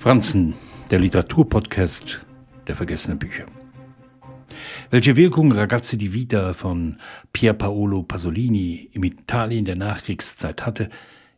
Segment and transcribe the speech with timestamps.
[0.00, 0.54] Franzen,
[0.90, 2.22] der Literaturpodcast
[2.66, 3.44] der vergessenen Bücher.
[4.88, 6.96] Welche Wirkung Ragazzi di Vita von
[7.34, 10.88] Pier Paolo Pasolini im Italien der Nachkriegszeit hatte,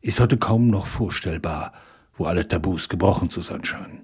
[0.01, 1.73] ist heute kaum noch vorstellbar,
[2.17, 4.03] wo alle Tabus gebrochen zu sein scheinen.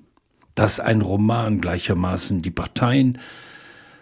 [0.56, 3.18] Dass ein Roman gleichermaßen die Parteien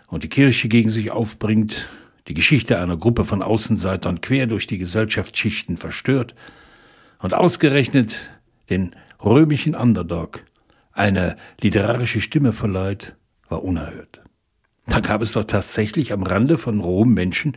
[0.06, 1.86] und die Kirche gegen sich aufbringt,
[2.28, 6.34] die Geschichte einer Gruppe von Außenseitern quer durch die Gesellschaftsschichten verstört
[7.18, 8.16] und ausgerechnet
[8.70, 10.44] den römischen Underdog
[10.92, 13.14] eine literarische Stimme verleiht,
[13.48, 14.22] war unerhört.
[14.86, 17.56] Da gab es doch tatsächlich am Rande von Rom Menschen,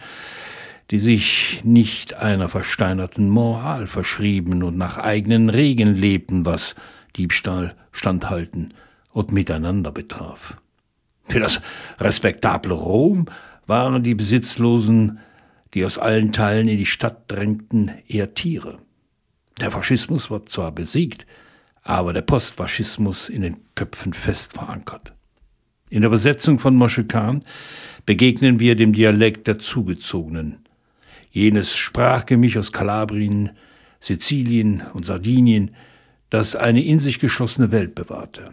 [0.92, 6.76] die sich nicht einer versteinerten Moral verschrieben und nach eigenen Regeln lebten, was
[7.16, 8.74] Diebstahl, Standhalten
[9.12, 10.58] und Miteinander betraf.
[11.26, 11.62] Für das
[12.00, 13.28] respektable Rom
[13.68, 15.20] waren die Besitzlosen,
[15.76, 18.80] die aus allen Teilen in die Stadt drängten, eher Tiere.
[19.62, 21.28] Der Faschismus war zwar besiegt,
[21.84, 25.14] aber der Postfaschismus in den Köpfen fest verankert.
[25.90, 27.44] In der Übersetzung von Moshe Khan
[28.06, 30.60] begegnen wir dem Dialekt der Zugezogenen,
[31.32, 33.52] jenes Sprachgemisch aus Kalabrien,
[34.00, 35.76] Sizilien und Sardinien,
[36.30, 38.52] das eine in sich geschlossene Welt bewahrte.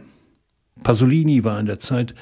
[0.82, 2.14] Pasolini war in der Zeit,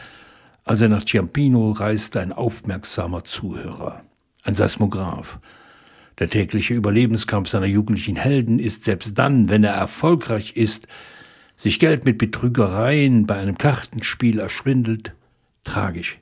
[0.64, 4.02] als er nach Ciampino reiste, ein aufmerksamer Zuhörer,
[4.42, 5.38] ein Seismograph,
[6.18, 10.86] der tägliche Überlebenskampf seiner jugendlichen Helden ist selbst dann, wenn er erfolgreich ist,
[11.56, 15.14] sich Geld mit Betrügereien bei einem Kartenspiel erschwindelt,
[15.64, 16.18] tragisch.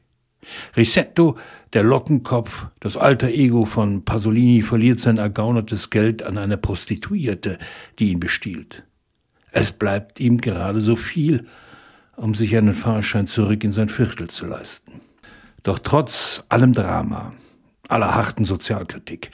[0.77, 1.39] Risetto,
[1.73, 7.59] der Lockenkopf, das alter Ego von Pasolini, verliert sein ergaunertes Geld an eine Prostituierte,
[7.99, 8.85] die ihn bestiehlt.
[9.53, 11.47] Es bleibt ihm gerade so viel,
[12.17, 15.01] um sich einen Fahrschein zurück in sein Viertel zu leisten.
[15.63, 17.33] Doch trotz allem Drama,
[17.89, 19.31] aller harten Sozialkritik,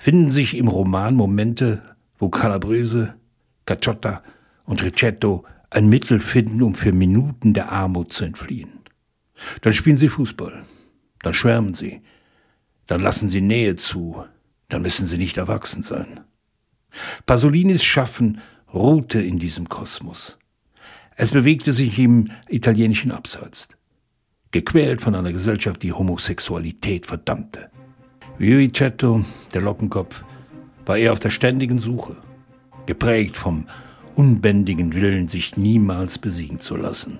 [0.00, 1.82] finden sich im Roman Momente,
[2.18, 3.16] wo Calabrese,
[3.66, 4.22] Cacciotta
[4.64, 8.80] und Ricetto ein Mittel finden, um für Minuten der Armut zu entfliehen.
[9.60, 10.64] Dann spielen sie Fußball,
[11.22, 12.00] dann schwärmen sie,
[12.86, 14.24] dann lassen sie Nähe zu,
[14.70, 16.20] dann müssen sie nicht erwachsen sein.
[17.26, 18.40] Pasolinis Schaffen
[18.72, 20.38] ruhte in diesem Kosmos.
[21.14, 23.68] Es bewegte sich im italienischen Abseits,
[24.50, 27.70] gequält von einer Gesellschaft, die Homosexualität verdammte.
[28.40, 30.24] Ricetto, der Lockenkopf,
[30.86, 32.16] war er auf der ständigen Suche,
[32.86, 33.66] geprägt vom
[34.16, 37.18] unbändigen Willen, sich niemals besiegen zu lassen.